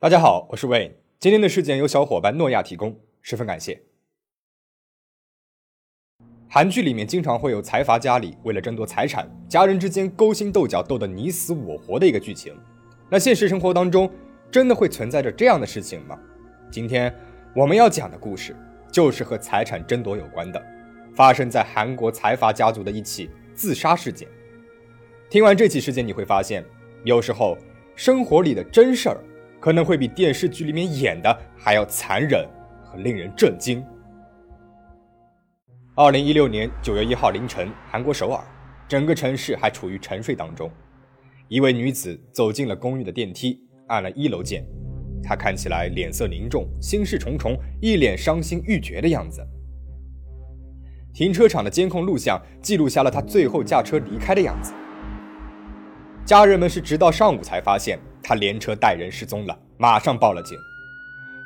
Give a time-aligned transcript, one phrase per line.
[0.00, 0.92] 大家好，我是 Way。
[1.18, 3.82] 今天的事件由小伙伴诺亚提供，十分感谢。
[6.48, 12.56] 韩剧里面经常会有财阀家里为了争夺财产，家人之间勾心斗角，斗得你死我活的一个剧情。
[13.10, 14.08] 那现实生活当中，
[14.52, 16.16] 真的会存在着这样的事情吗？
[16.70, 17.12] 今天
[17.52, 18.54] 我们要讲的故事，
[18.92, 20.64] 就是和财产争夺有关的，
[21.12, 24.28] 发生在韩国财阀家族的一起自杀事件。
[25.28, 26.64] 听完这起事件，你会发现，
[27.02, 27.58] 有时候
[27.96, 29.18] 生活里的真事儿。
[29.60, 32.46] 可能会比电视剧里面演的还要残忍
[32.84, 33.84] 和令人震惊。
[35.94, 38.40] 二零一六年九月一号凌晨，韩国首尔，
[38.86, 40.70] 整个城市还处于沉睡当中。
[41.48, 44.64] 一位女子走进了公寓的电梯，按了一楼键。
[45.22, 49.44] 她看起来脸色凝重，心事重重，一脸伤心欲绝的样子。
[51.12, 54.72] 停车场的监控录像记录下了她最后驾车离开的样子。
[56.24, 57.98] 家人们是直到上午才发现。
[58.28, 60.58] 他连车带人失踪了，马上报了警。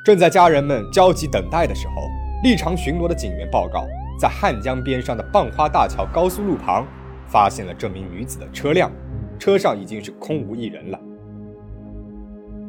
[0.03, 2.09] 正在家人们焦急等待的时候，
[2.43, 3.87] 立场巡逻的警员报告，
[4.19, 6.85] 在汉江边上的蚌花大桥高速路旁，
[7.25, 8.91] 发现了这名女子的车辆，
[9.39, 10.99] 车上已经是空无一人了。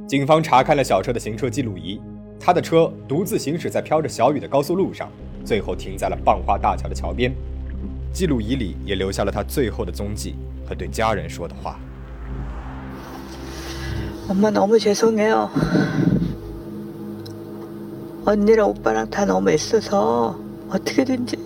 [0.07, 2.01] 警方查看了小车的行车记录仪，
[2.39, 5.11] 他的车独自行驶在飘着小雨的高速路上，
[5.45, 7.35] 最后停在了蚌花大桥的桥边。
[8.13, 11.81] 记录仪里也留下了他最后的踪迹和对家人说的话。
[14.27, 15.51] 엄마 너무 죄송해요.
[18.25, 21.37] 언니랑 오빠랑 다 너무 애써서 어떻게든지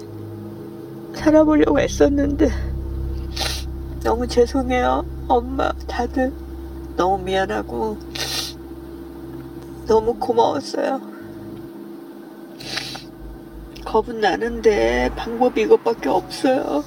[1.14, 2.48] 살아보려고 애썼는데
[4.04, 5.04] 너무 죄송해요.
[5.26, 6.32] 엄마 다들
[6.96, 7.98] 너무 미안하고
[9.88, 11.00] 너무 고마웠어요.
[13.84, 16.84] 겁은 나는데 방법이 이것밖에 없어요.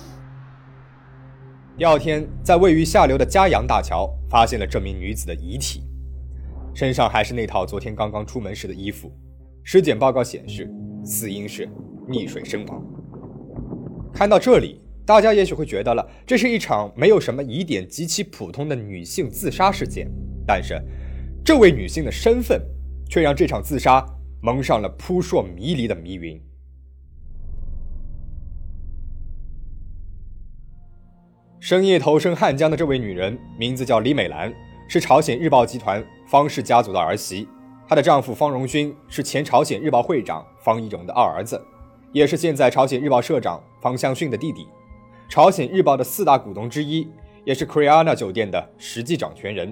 [1.78, 5.84] 第二天，在位于下流的嘉阳大桥，发现了这名女子的遗体，
[6.74, 9.12] 身上还是那套昨天刚刚出门时的衣服。
[9.64, 10.70] 尸检报告显示，
[11.04, 11.68] 死因是
[12.10, 12.84] 溺水身亡。
[14.14, 20.12] 看到这里，大家也许会觉得了，这是一场没有什么疑点、极其普通的女性自杀事件。
[20.46, 20.80] 但是，
[21.44, 22.62] 这位女性的身份，
[23.10, 24.06] 却让这场自杀
[24.42, 26.40] 蒙上了扑朔迷离的迷云。
[31.62, 34.52] 深夜投身汉江的这位女人，名字叫李美兰，
[34.88, 37.48] 是朝鲜日报集团方氏家族的儿媳。
[37.88, 41.64] 她的丈夫方荣勋是前朝鲜日报会长方一荣的二儿子，
[42.12, 44.68] 也是现在朝鲜日报社长方向训的弟弟。
[45.30, 47.08] 朝鲜日报的四大股东之一，
[47.44, 49.72] 也是 Kriana 酒店的实际掌权人。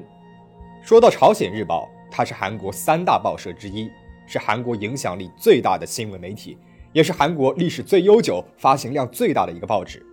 [0.83, 3.89] 说到朝鲜日报，它是韩国三大报社之一，
[4.27, 6.55] 是韩国影响力最大的新闻媒体，
[6.93, 10.05] 也是韩国历史最悠久、发行量最大的一个报纸。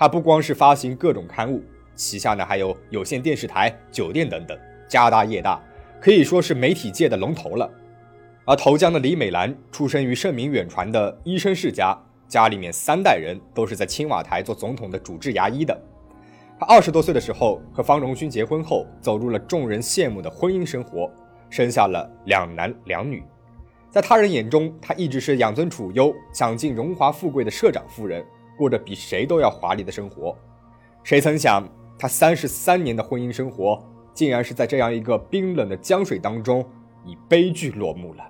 [0.00, 1.62] 他不光是发行各种刊物，
[1.94, 5.62] 旗下呢还有有线电视台、酒店等等，家大业大，
[6.00, 7.70] 可以说是媒体界的龙头了。
[8.46, 11.94] 而投江的李美兰出生于盛名远传的医生世家，
[12.26, 15.78] 家里面三代人都是在青瓦台做总统的主治牙医的。
[16.58, 21.10] 她二十多岁的时候和方荣勋结婚后，走入了众人羡慕的婚姻生活，
[21.50, 23.22] 生下了两男两女。
[23.90, 28.24] 在他人眼中，她一直是养尊处优、享尽荣华富贵的社长夫人。
[28.59, 30.35] 过着比谁都要华丽的生活，
[31.03, 36.65] 谁曾想，他三十三年的婚姻生活，竟然是在这样一个冰冷的江水当中，
[37.05, 38.23] 以悲剧落幕了。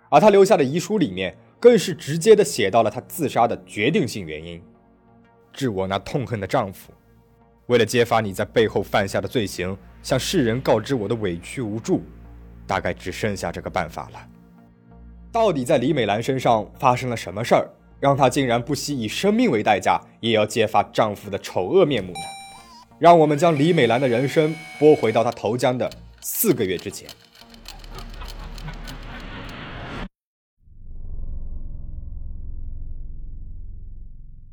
[0.08, 4.60] 而她留下的遗书里面，更是直接的写到了她自杀的决定性原因：
[5.52, 6.92] 致我那痛恨的丈夫。
[7.66, 12.02] 为了揭发你在背后犯下的罪行，向世人告知我的委屈无助，
[12.66, 14.28] 大概只剩下这个办法了。
[15.30, 17.68] 到底在李美兰身上发生了什么事儿？
[17.99, 22.19] 让她竟然不惜以生命为代价，也要揭发丈夫的丑恶面目呢？
[22.99, 25.89] 让我们将李美兰的人生拨回到她投江的
[26.21, 27.09] 四个月之前。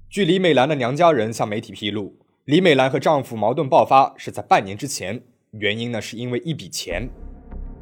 [0.09, 2.17] 据李美兰的娘家人向媒体披露，
[2.47, 5.23] 李美兰和丈夫矛盾爆发是在半年之前，
[5.53, 7.09] 原因呢是因为一笔钱。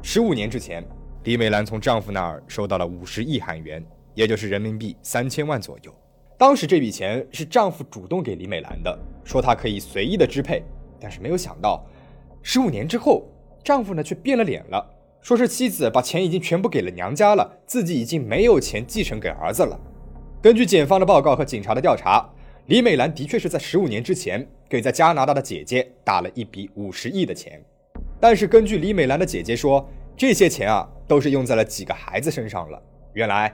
[0.03, 0.87] 十五年之前，
[1.23, 3.83] 李美兰从丈夫那儿收到了五十亿韩元，
[4.19, 5.95] 也就是人民币三千万左右。
[6.37, 10.61] 当时这笔钱是丈夫主动给李美兰的，说她可以随意的支配。
[10.99, 11.85] 但是没有想到，
[12.43, 13.23] 十五年之后，
[13.63, 14.85] 丈夫呢却变了脸了，
[15.21, 19.79] 说是妻子把钱已经全部给了娘家了，自己已经没有钱继承给儿子了。
[20.41, 22.29] 根据检方的报告和警察的调查，
[22.65, 27.63] 李美兰的确是在十五年之前给在加拿大的姐姐打了一笔五十亿的钱。
[28.19, 32.81] 但是根据李美兰的姐姐说，这些钱啊都是用在了几个孩子身上了。
[33.13, 33.51] 原来，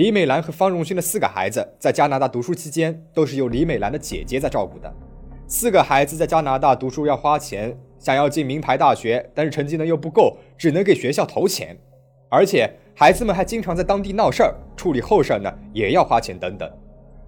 [0.00, 4.90] 李美兰和方荣勋的四个孩子在加拿大读书期间都是由李美兰的姐姐在照顾的。
[5.46, 11.76] 四个孩子在加拿大读书要花钱，想要进名牌大学，但是成绩呢又不够，只能给学校投钱。
[12.30, 12.66] 而且
[12.96, 16.66] 孩子们还经常在当地闹事儿，处理后事呢也要花钱等等。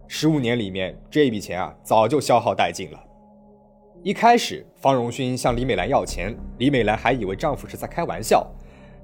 [0.08, 2.98] 十五年里面，这笔钱啊早就消耗殆尽了。
[4.02, 8.50] 一开始，方荣勋向李美兰要钱，李美兰还以为丈夫是在开玩笑。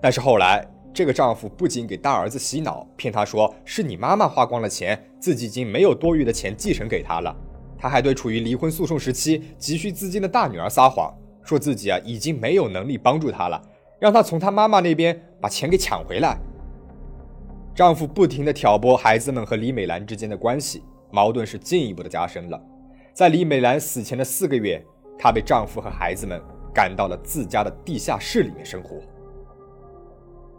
[0.01, 7.35] 但是后来，这个丈夫不仅给大儿子洗脑，骗他说是你妈妈花光了钱，自己已经没有多余的钱继承给他了。
[7.79, 11.15] 他还对处于离婚诉讼时期、急需资金的大女儿撒谎，
[11.45, 13.63] 说自己啊已经没有能力帮助她了，
[14.01, 16.37] 让她从她妈妈那边把钱给抢回来。
[17.73, 20.83] 丈夫不停地挑拨孩子们和李美兰之间的关系，
[21.13, 22.61] 矛盾是进一步的加深了。
[23.15, 24.85] 在李美兰死前的四个月，
[25.17, 26.43] 她被丈夫和孩子们
[26.75, 28.97] 赶到了自家的地下室里面生活。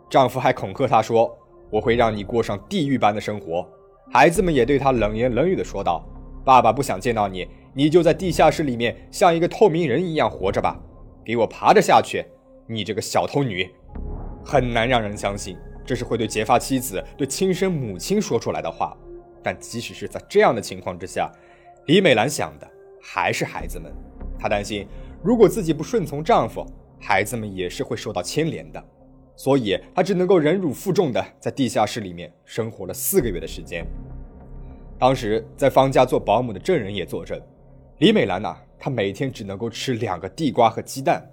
[0.10, 1.38] 丈夫还恐吓她说
[1.70, 3.68] ：“我会让你过上地狱般的生活。”
[4.12, 6.04] 孩子们也对她冷言冷语地说道
[6.44, 10.80] ：“爸爸不想见到你，你就在地下室里面像一个透明人一样活着吧，
[11.24, 12.26] 给我爬着下去！
[12.66, 13.70] 你这个小偷女！”
[14.44, 18.98] 很难让人相信这是会对结发妻子、对亲生母亲说出来的话。
[19.44, 21.32] 但即使是在这样的情况之下，
[21.86, 22.68] 李美兰想的
[23.02, 23.94] 还是孩子们，
[24.40, 24.88] 她担心
[25.22, 26.66] 如果自己不顺从丈夫，
[27.00, 28.84] 孩子们也是会受到牵连的，
[29.40, 33.88] 所以她只能够忍辱负重的在地下室里面生活了四个月的时间。
[34.98, 37.42] 当时在方家做保姆的证人也作证，
[38.00, 41.26] 李美兰呐，她每天只能够吃两个地瓜和鸡蛋。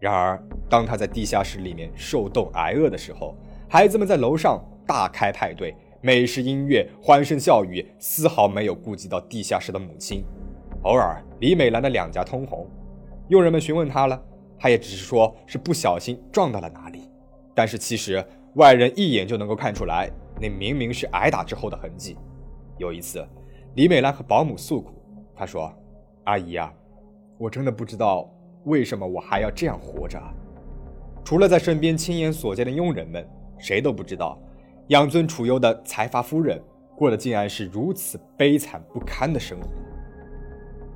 [0.00, 3.36] 然而，当她在地下室里面受冻挨饿的时候，
[3.68, 5.72] 孩子们在楼上大开派对。
[6.02, 10.24] 美食、音乐、欢声笑语，丝毫没有顾及到地下室的母亲。
[10.82, 12.66] 偶尔，李美兰的两颊通红，
[13.28, 14.20] 佣人们询问她了，
[14.58, 17.09] 她也只是说是不小心撞到了哪里。
[17.60, 18.24] 但是其实
[18.54, 20.10] 外人一眼就能够看出来，
[20.40, 22.16] 那明明是挨打之后的痕迹。
[22.78, 23.22] 有一次，
[23.74, 24.94] 李美兰和保姆诉苦，
[25.36, 25.70] 她说
[26.24, 26.72] ：“阿姨啊，
[27.36, 28.32] 我真的不知道
[28.64, 30.18] 为什么我还要这样活着。
[31.22, 33.28] 除了在身边亲眼所见的佣人们，
[33.58, 34.40] 谁都不知道。”
[34.88, 36.58] 养尊处优的财阀夫人
[36.96, 39.68] 过的竟然是如此悲惨不堪的生活。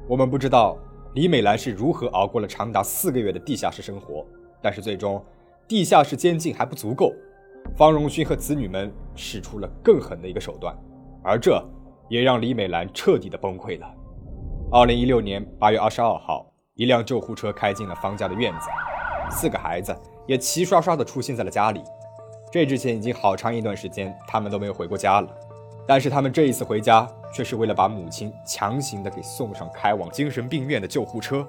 [0.08, 0.78] 我们不知道
[1.14, 4.24] 李美兰是如何熬过了长达四个月的地下室生活，
[4.62, 5.22] 但是最终，
[5.66, 7.12] 地下室监禁还不足够，
[7.74, 10.76] 方荣勋和子女们使出了更狠的一个手段，
[11.22, 11.64] 而这
[12.08, 13.90] 也让李美兰彻底的崩溃了。
[14.70, 18.68] 二零一六年八月二十二号，一辆救护车开进了方家的院子，
[19.30, 19.96] 四个孩子
[20.26, 21.82] 也齐刷刷的出现在了家里。
[22.52, 25.28] 这之前已经好长一段时间，他们都没有回过家了。
[25.86, 31.46] 但是他们这一次回家，却是为了把母亲强行的给送上开往精神病院的救护车。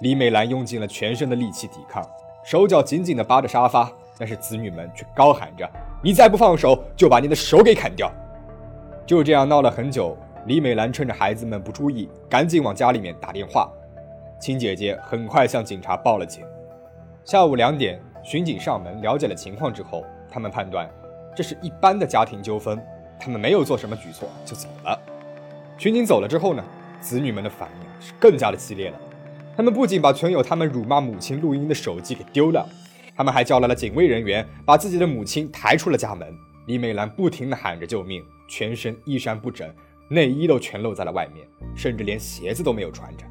[0.00, 2.04] 李美兰用尽了全身的力气抵抗，
[2.50, 5.70] 手脚紧紧的扒着沙发，但是子女们却高喊着
[6.02, 8.10] ：“你再不放手，就把你的手给砍掉！”
[9.04, 10.16] 就这样闹了很久。
[10.46, 13.70] 李美兰趁着孩子们不注意，赶紧往家里面打电话。
[14.40, 16.42] 亲姐姐很快向警察报了警。
[17.22, 20.02] 下午两点，巡警上门了解了情况之后。
[20.30, 20.88] 他们判断
[21.36, 22.82] 这是一般的家庭纠纷，
[23.20, 24.98] 他们没有做什么举措就走了。
[25.76, 26.64] 巡警走了之后呢，
[26.98, 28.98] 子女们的反应是更加的激烈了。
[29.58, 32.64] 他们不仅把存有他们辱骂母亲录音的手机给丢了，
[33.16, 36.32] 他们还叫来了警卫人员，把自己的母亲抬出了家门。
[36.68, 39.68] 李美兰不停地喊着救命，全身衣衫不整，
[40.08, 43.24] 内衣都全露在了外面，甚至连鞋子都没有穿着。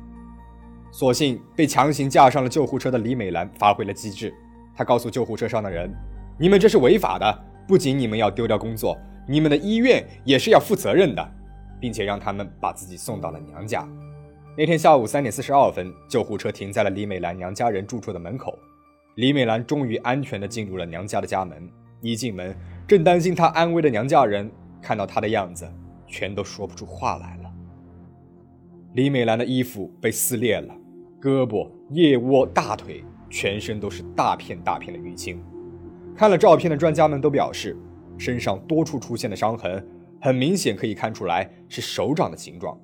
[0.91, 4.33] 所幸被强行架上了救护车的李美兰发挥了机智，
[4.75, 5.89] 她告诉救护车上的人。
[6.37, 8.97] 你们这是违法的，不仅你们要丢掉工作，
[9.29, 11.25] 你们的医院也是要负责任的，
[11.79, 13.87] 并且让他们把自己送到了娘家。
[14.59, 18.57] 那天下午三点四十二分，救护车停在了李美兰娘家人住处的门口，
[19.13, 21.69] 李美兰终于安全地进入了娘家的家门。
[22.01, 24.49] 一进门，正担心她安危的娘家人
[24.81, 25.71] 看到她的样子，
[26.07, 27.53] 全都说不出话来了。
[28.93, 30.73] 李美兰的衣服被撕裂了，
[31.21, 35.39] 胳膊、腋窝、大腿全身都是大片大片的淤青。
[36.15, 37.77] 看了照片的专家们都表示，
[38.17, 39.87] 身上多处出现的伤痕，
[40.19, 42.75] 很明显可以看出来是手掌的形状。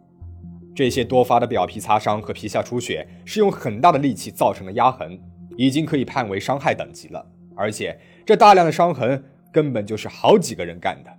[0.75, 5.19] 这些多发的表皮擦伤和皮下出血，是用很大的力气造成的压痕，
[5.55, 7.25] 已经可以判为伤害等级了。
[7.55, 11.11] 而且这大量的伤痕根本就是好几个人干的。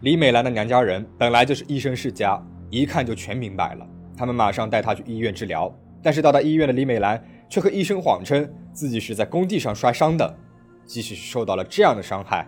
[0.00, 3.86] 李美兰的娘家人本来就是医生世家，一看就全明白了。
[4.16, 10.36] 他们马上带她去医院治疗，但是到达医院的李美兰却和医生谎称自己是在工地上摔伤的。
[10.84, 12.44] 即使是受到了这样的伤害，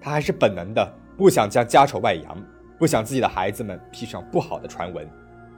[0.00, 2.44] 她还是本能的不想将家丑外扬，
[2.78, 5.08] 不想自己的孩子们披上不好的传闻。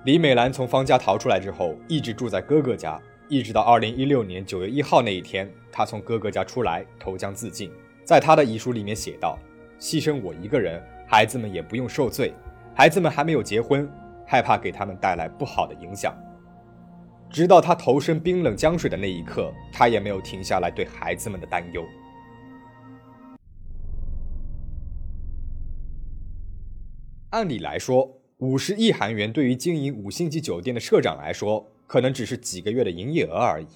[0.06, 2.96] 李美兰从方家逃出来之后，一直住在哥哥家。
[3.28, 7.72] 一直到二零一六年九月一号那一天，她从哥哥家出来投江自尽。
[8.04, 9.36] 在她的遗书里面写道
[9.80, 12.32] ：“牺牲我一个人，孩子们也不用受罪。
[12.72, 13.90] 孩子们还没有结婚，
[14.24, 16.16] 害怕给他们带来不好的影响。”
[17.28, 21.84] 直到他投身冰冷江水的那一刻，他也没有停下来对孩子们的担忧。
[27.30, 33.66] 按理来说，五十亿韩元对于经营五星级酒店的社长来说，可能只是几个月的营业额而已。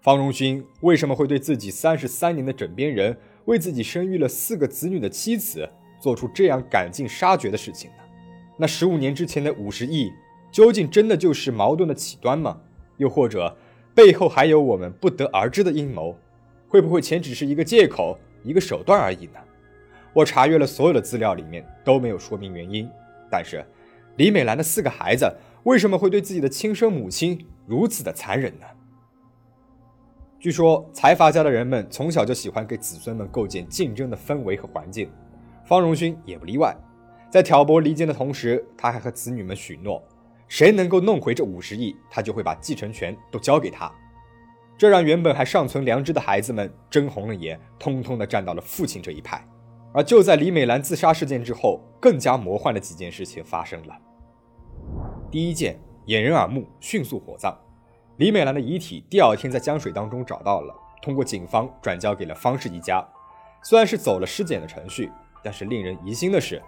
[0.00, 5.68] 方荣勋为什么会对自己三十三年的枕边人、为自己生育了四个子女的妻子
[6.00, 7.96] 做出这样赶尽杀绝的事情呢？
[8.56, 10.10] 那十五年之前的五十亿，
[10.50, 12.58] 究竟真的就是矛盾的起端吗？
[12.96, 13.54] 又或者
[13.94, 16.16] 背后还有我们不得而知的阴谋？
[16.66, 19.38] 会不会钱只是一个借口、一个手段而已呢？
[20.14, 22.88] 我查阅了所有的资料，里面都没有说明原因。
[23.30, 23.64] 但是
[24.16, 25.34] 李美兰的四个孩子。
[25.64, 28.66] 为什么会对自己的亲生母亲如此的残忍呢？
[30.40, 35.08] 据说财阀家的人们从小就喜欢给子孙们构建竞争的氛围和环境，
[35.64, 36.76] 方荣勋也不例外。
[37.30, 40.02] 在挑拨离间的同时，他还和子女们许诺，
[40.48, 43.88] 谁能够弄回这五十亿，他就会把继承权都交给他。
[44.76, 49.46] 这让原本还尚存良知的孩子们睁红了眼，通通的站到了父亲这一派。
[49.94, 53.94] 而就在李美兰自杀事件之后，更加魔幻的几件事情发生了。
[55.30, 57.56] 第一件掩人耳目，迅速火葬。
[58.16, 63.06] 李美兰的遗体第二天在江水当中找到了，通过警方转交给了方氏一家。
[63.62, 65.10] 虽然是走了尸检的程序，
[65.42, 66.62] 但是令人疑心的是，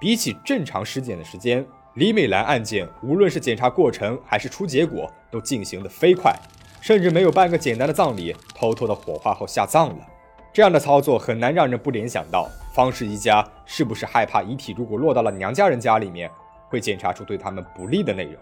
[0.00, 6.34] 比起正常尸检的时间，李美兰案件无论是检查过程还是出结果都进行的飞快，
[6.80, 10.06] 甚至没有办个简单的葬礼，偷偷的火化后下葬了。
[10.52, 16.30] 这样的操作很难让人不联想到方氏一家是不是害怕遗体如果落到了娘家人家里面。
[16.70, 18.34] 会检查出对他们不利的内容，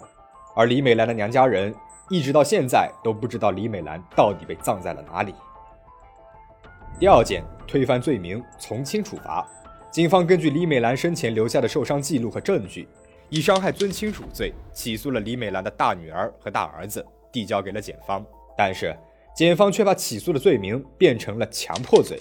[0.54, 1.74] 而李美兰的娘家人
[2.10, 5.34] 一直到现在都不知道李美兰到底被葬在了哪里。
[7.00, 9.48] 第二件，推翻罪名，从轻处罚。
[9.90, 12.86] 警方根据李美兰生前留下的受伤记录和证据，
[13.30, 18.22] 以伤害尊亲属罪起诉了李美兰的大女儿和大儿子，递交给了检方。
[18.58, 18.94] 但是，
[19.35, 22.18] 检方却把起诉的罪名变成了强迫罪。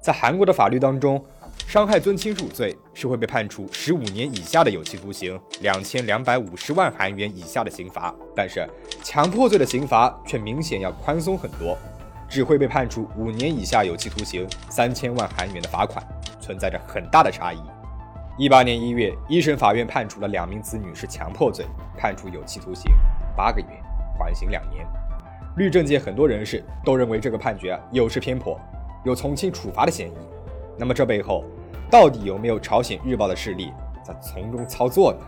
[0.00, 1.24] 在韩国的法律当中。
[1.66, 8.14] 伤害尊亲属罪是会被判处十五年以下的有期徒刑，两千两百五十万韩元以下的刑罚。
[8.34, 8.66] 但是
[9.02, 11.76] 强迫罪的刑罚却明显要宽松很多，
[12.26, 16.02] 只会被判处五年以下有期徒刑，三千万韩元的罚款，
[16.40, 17.58] 存在着很大的差异。
[18.38, 21.66] 一八年一月，一审法院判处了两名子女是强迫罪，
[21.98, 22.90] 判处有期徒刑
[23.36, 23.66] 八个月，
[24.18, 24.86] 缓刑两年。
[25.56, 28.58] 律政界很多人士都认为这个判决有失偏颇，
[29.04, 30.12] 有从轻处罚的嫌疑。
[30.76, 31.44] 那么这背后？
[31.90, 33.72] 到底有没有朝鲜日报的势力
[34.04, 35.20] 在从中操作呢？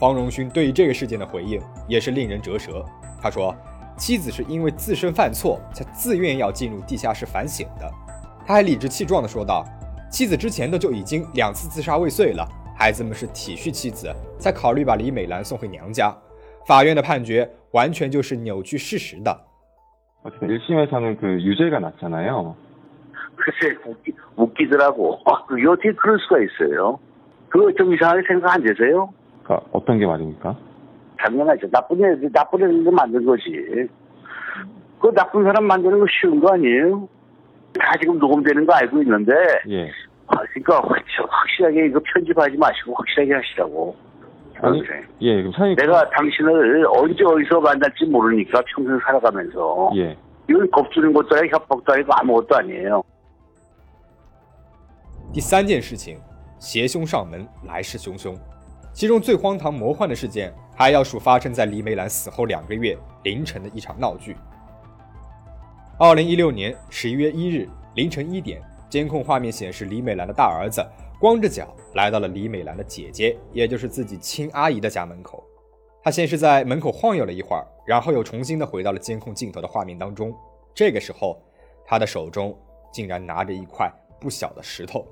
[0.00, 2.82] 方荣勋对于这个事件的回应也是令人折舌。
[3.20, 3.54] 他说，
[3.96, 7.90] 妻子是因为自身犯错才自愿要进入地下室反省的。
[8.46, 9.66] 他还理直气壮地说道，
[10.10, 16.16] 妻子之前的就已经两次自杀未遂了，孩子们是体恤妻子才考虑把李美兰送回娘家。
[16.66, 19.37] 法院的判决完全就是扭曲事实的。
[20.23, 22.55] 어쨌일심에서는그유죄가났잖아요
[23.35, 25.19] 글쎄 웃기, 웃기더라고.
[25.25, 26.99] 아, 그게 어떻게 그럴 수가 있어요?
[27.49, 29.13] 그거 좀 이상하게 생각 안 되세요?
[29.43, 30.57] 그러니까 어떤 게 말입니까?
[31.17, 31.69] 당연하죠.
[31.69, 33.43] 나쁜 애, 나쁜 애들 만든 거지.
[34.99, 37.07] 그 나쁜 사람 만드는 거 쉬운 거 아니에요?
[37.79, 39.33] 다 지금 녹음되는 거 알고 있는데.
[39.69, 39.89] 예.
[40.27, 40.81] 아, 그러니까
[41.27, 43.95] 확실하게 이거 편집하지 마시고 확실하게 하시라고.
[44.61, 44.81] 아니,
[45.21, 45.75] 예, 그럼 사장님.
[45.75, 49.91] 내가 당신을 언제 어디서 만날지 모르니까 평생 살아가면서.
[49.95, 50.17] 예.
[50.49, 53.03] 이건 겁주는 것도 아니고 협박도 아니고 아무것도 아니에요.
[55.33, 56.19] 第三件事情，
[56.59, 58.37] 邪凶上门，来势汹汹。
[58.93, 64.35] 其中最荒唐魔幻的事件，还要数发生在李美兰死后两个月凌晨的一场闹剧。
[65.97, 70.85] 二零一六年十一月一日凌晨一点，监控画面显示李美兰的大儿子
[71.20, 75.44] 光着脚来到了李美兰的姐姐，也就是自己亲阿姨的家门口。
[76.00, 80.32] 他先是在门口晃悠了一会儿，然后又重新的回到了监控镜头的画面当中。
[80.72, 81.42] 这个时候，
[81.84, 82.56] 他的手中
[82.92, 85.04] 竟然拿着一块不小的石头。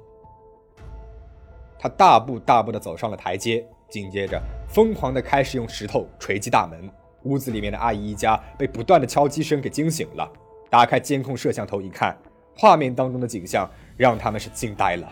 [1.76, 6.88] 他大步大步的走上了台阶，紧接着疯狂的开始用石头锤击大门。
[7.24, 10.32] 屋子里面的阿姨一家被不断的敲击声给惊醒了。
[10.70, 12.16] 打开监控摄像头一看，
[12.56, 15.08] 画面当中的景象让他们是惊呆了。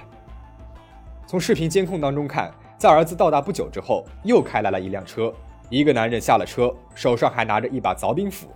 [1.26, 5.32] 从视频监控当中看，在儿子到达不久之后，又开来了一辆车，
[5.70, 8.48] 一个男人下了车，手上还拿着一把凿冰斧。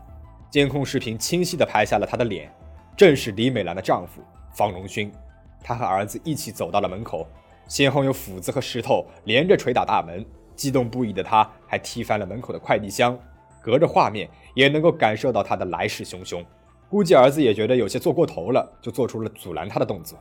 [0.50, 2.50] 监控视频清晰地拍下了他的脸，
[2.96, 4.22] 正是李美兰的丈夫
[4.54, 5.10] 方荣勋。
[5.62, 7.26] 他和儿子一起走到了门口，
[7.66, 10.24] 先后用斧子和石头连着捶打大门。
[10.54, 13.16] 激动不已的他，还踢翻了门口的快递箱。
[13.62, 16.44] 隔着画面也能够感受到他的来势汹汹。
[16.88, 20.18] 估计儿子也觉得有些做过头了，就做出了阻拦他的动作。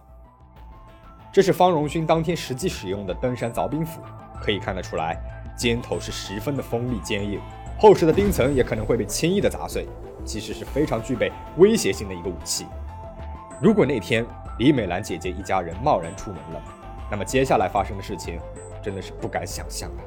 [1.32, 4.02] 这是方荣勋当天实际使用的登山凿冰斧，
[4.42, 5.18] 可以看得出来，
[5.58, 7.40] 尖头是十分的锋利坚硬，
[7.78, 9.88] 厚实的冰层也可能会被轻易的砸碎。
[10.26, 12.66] 其实是非常具备威胁性的一个武器。
[13.62, 14.26] 如果那天
[14.60, 16.62] 李美兰姐姐一家人贸然出门了，
[17.10, 18.38] 那么接下来发生的事情
[18.84, 20.04] 真的是不敢想象的！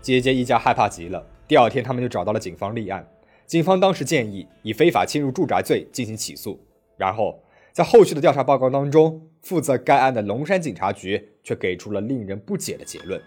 [0.00, 3.04] 姐姐一家害怕极了，第二天他们就找到了警方立案。
[3.46, 6.60] 警方当时建议以非法侵入住宅罪进行起诉，
[6.96, 7.42] 然后
[7.72, 13.20] 在后续的调查报告当中，负责该案的龙山警察局却给出了令人不解的结论。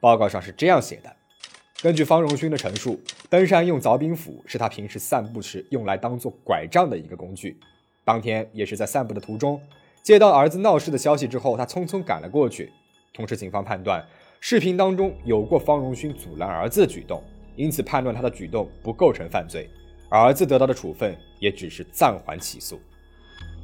[0.00, 1.16] 报告上是这样写的。
[1.80, 7.58] 根据方荣勋的陈述，登山用凿冰斧是他平时散步时用来当做拐杖的一个工具。
[8.04, 9.60] 当天也是在散步的途中，
[10.02, 12.72] 接到儿子闹事的消息之后，他匆匆赶了过去。
[13.12, 14.04] 同时，警方判断
[14.40, 17.22] 视频当中有过方荣勋阻拦儿子的举动，
[17.56, 19.68] 因此判断他的举动不构成犯罪。
[20.08, 22.80] 儿子得到的处分也只是暂缓起诉。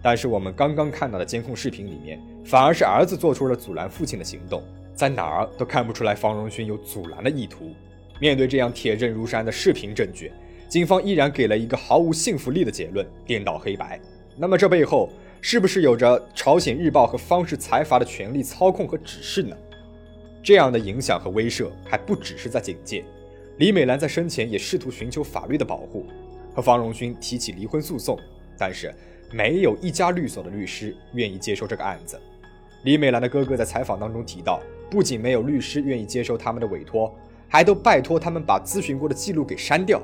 [0.02, 4.62] 但是我们刚刚看到的监控视频里面，反而是儿子做出了阻拦父亲的行动，
[4.94, 7.72] 在哪儿都看不出来方荣勋有阻拦的意图。
[8.20, 10.32] 面对这样铁证如山的视频证据，
[10.68, 14.00] 警方依然给了一个毫无信服力的结论，颠倒黑白。
[14.36, 19.56] 那么这背后是不是有着朝鲜日报和方氏财阀的权力操控和指示呢？
[20.42, 23.04] 这样的影响和威慑还不只是在警界，
[23.58, 26.06] 李美兰在生前也试图寻求法律的保护，
[26.54, 28.18] 和方荣勋提起离婚诉讼，
[28.56, 28.94] 但是
[29.30, 32.20] 没有一家律所的律师愿意接受这个案子。
[32.84, 34.60] 李美兰的哥哥在采访当中提到，
[34.90, 37.14] 不仅没有律师愿意接受他们的委托。
[37.50, 40.02] 还都拜托他们把咨询过的记录给删掉。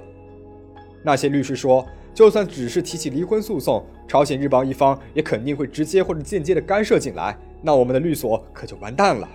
[1.02, 9.28] 那些律师说，就算只是提起离婚诉讼，朝鲜日报一方也肯定会直接或者间接的干涉进来，那我们的律所可就完蛋了。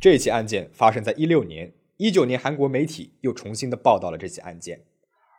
[0.00, 4.80] 这起案件发生在一六年，一九年韩国媒体又重新的报道了这起案件，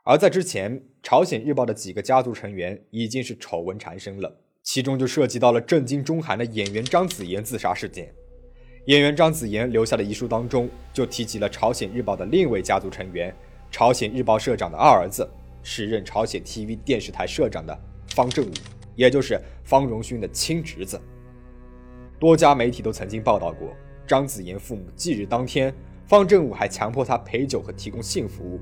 [0.03, 4.39] 而在之前，朝鲜日报的几个家族成员已经是丑闻缠身了。
[4.63, 8.11] 其中就涉及到了震惊中韩的演员张子妍自杀事件。
[8.85, 13.35] 演员张子妍留下的遗书当中，就提及了朝鲜日报的另一位家族成员，
[13.69, 15.29] 朝鲜日报社长的二儿子，
[15.61, 17.77] 时任朝鲜 TV 电视台社长的
[18.15, 18.51] 方正武，
[18.95, 20.99] 也就是方荣勋的亲侄子。
[22.17, 23.75] 多家媒体都曾经报道过，
[24.07, 25.71] 张子妍父母忌日当天，
[26.05, 28.59] 方正武还强迫他陪酒和提供性服务。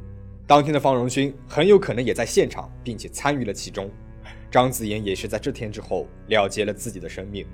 [0.47, 3.89] 当天的方荣勋很有可能也在现场，并且参与了其中。
[4.49, 7.45] 张子妍也是在这天之后了结了自己的生命。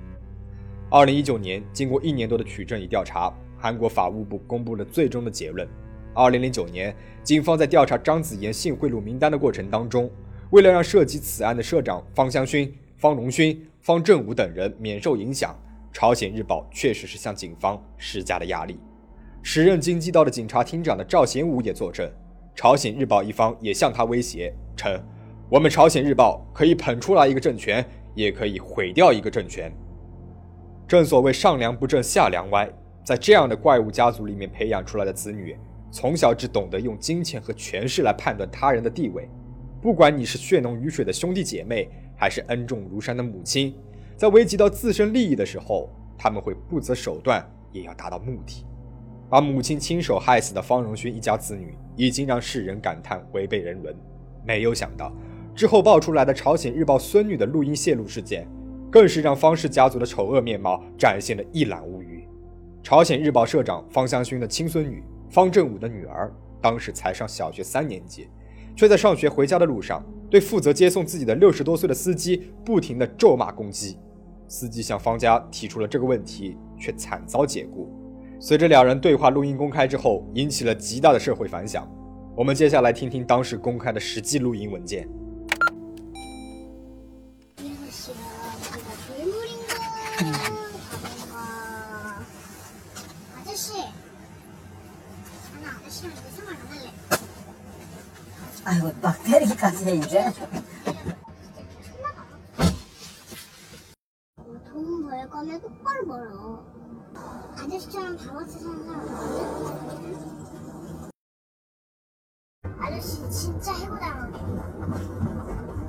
[0.90, 5.66] 二零一九年，经过一年多的取证与调查，韩国法务部公布了最终的结论。
[6.14, 10.10] 二零零九年，警方在调查张子妍性贿赂名单的过程当中，
[10.50, 15.56] 为了让涉及此案的社长方香勋、方荣勋、方正武等人免受影响，
[15.92, 18.78] 朝鲜日报确实是向警方施加了压力。
[19.42, 22.10] 时任京畿道的警察厅长的赵贤武也作证，
[22.54, 25.00] 朝鲜日报一方也向他威胁称。
[25.48, 29.72] 我们朝鲜日报可以捧出来一个政权，也可以毁掉一个政权。
[30.86, 32.70] 正所谓上梁不正下梁歪，
[33.02, 35.56] 在这样的怪物家族里面培养出来的子女，
[35.90, 39.28] 从小只懂得用金钱和权势来判断他人的地位。
[39.80, 43.74] 不管你是血浓于水的兄弟姐妹，还是恩重如山的母亲，
[44.16, 48.66] 在危及到自身利益的时候，他们会不择手段也要达到目的。
[49.30, 53.94] 把母亲亲手害死的方荣勋一家子女，已经让世人感叹违背人伦。
[54.44, 55.12] 没有想到。
[55.54, 58.48] 之后爆出来的朝鲜日报孙女的录音泄露事件，
[58.90, 62.26] 更是让方氏家族的丑恶面貌展现的一览无余。
[62.82, 68.28] 朝鲜日报社长方香勋的亲孙女方正武的女儿，当时才上小学三年级，
[68.74, 73.98] 却在上学回家的路上，对负责接送自己的六十多岁的司机不停的咒骂攻击。
[74.48, 77.92] 司机向方家提出了这个问题，却惨遭解雇。
[78.42, 81.86] 随着两人对话录音公开之后，引起了极大的社会反响。
[82.34, 85.06] 我们接下来听听当时公开的实际录音文件。
[90.22, 90.32] 嗯。
[98.64, 100.32] 哎呦，把这里搞成这样！
[104.36, 104.80] 我偷，
[107.57, 109.95] 아저씨처럼 방아쇠 사는 사람 많아.
[112.77, 114.37] 아저씨 진짜 해고당하게.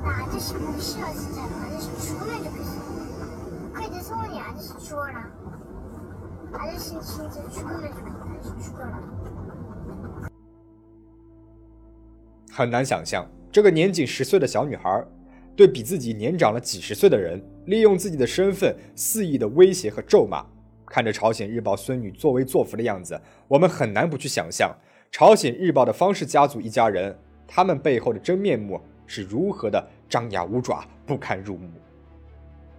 [0.03, 1.43] 나 아저씨 보기 싫어 진짜.
[1.43, 2.73] 아저씨 죽으면 좋겠어.
[3.75, 4.45] 그게 내 소원이야.
[4.45, 5.31] 아저씨 죽어라.
[6.53, 8.11] 아저씨 진짜 죽으면 좋겠다.
[8.25, 9.01] 아저씨 죽어라.
[12.51, 15.07] 很难想象，这个年仅十岁的小女孩，
[15.55, 20.47] 对比自己年长了几十岁的人，利用自己的身份肆意的威胁和咒骂。
[20.92, 24.76] 看着朝鲜日报孙女作威作福的样子，我们很难不去想象
[25.10, 28.78] 朝鲜日报的方氏家族一家人，他们背后的真面目
[29.08, 31.70] 是如何的张牙舞爪、不堪入目。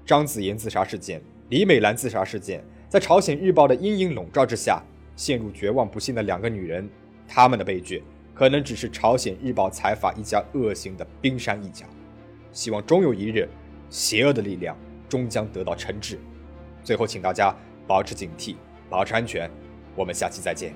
[0.04, 4.82] 张子妍自杀事件、李美兰自杀事件，在朝鲜日报的阴影笼罩之下，
[5.16, 6.86] 陷入绝望不幸的两个女人，
[7.26, 8.04] 她们的悲剧。
[8.34, 11.86] 可能只是朝鲜日报财阀一家恶行的冰山一角，
[12.50, 13.48] 希望终有一日，
[13.88, 14.76] 邪恶的力量
[15.08, 16.18] 终将得到惩治。
[16.82, 17.54] 最后，请大家
[17.86, 18.56] 保持警惕，
[18.88, 19.50] 保持安全。
[19.94, 20.74] 我们下期再见。